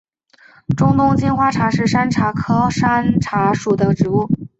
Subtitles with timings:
[0.75, 4.27] 中东金花茶是山茶科山茶属的植物。